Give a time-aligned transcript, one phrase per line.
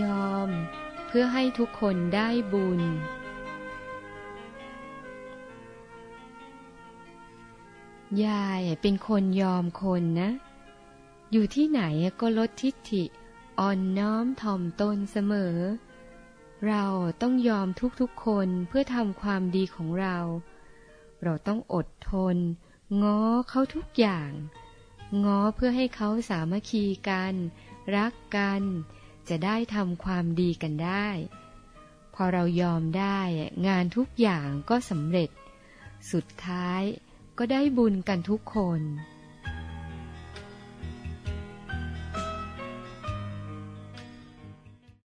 [0.00, 0.48] ยอม
[1.06, 2.80] เพื่อให้ทุกคนได้บุญ
[8.24, 10.30] ยายเป็นคนยอมคนนะ
[11.32, 11.82] อยู่ที่ไหน
[12.20, 13.04] ก็ลดทิฏฐิ
[13.58, 15.56] อ่อนน้อมถ่อมตนเสมอ
[16.68, 16.84] เรา
[17.22, 17.68] ต้องยอม
[18.00, 20.16] ทุกๆคนเพื่อทำความดีของเรา
[21.22, 22.36] เราต้องอดทน
[23.02, 24.30] ง้อเขาทุกอย่าง
[25.24, 27.34] ง้อเพื่อให้เขาสามัคคีกัน
[27.96, 28.62] รักกัน
[29.30, 31.08] จะได้ทำความดีกันได้
[32.14, 33.20] พอเรายอมได้
[33.68, 35.30] งานทุกอย่างก็สำเร็จ
[36.12, 36.82] สุดท้าย
[37.38, 38.80] ก็ได้บุญกันทุกคน「